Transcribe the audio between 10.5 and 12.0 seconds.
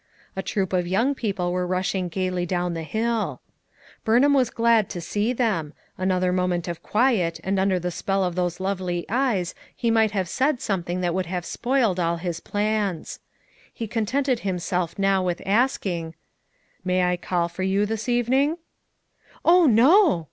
something that would have spoiled